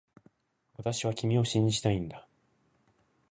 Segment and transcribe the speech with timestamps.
[0.77, 2.27] 私は君を信じたいんだ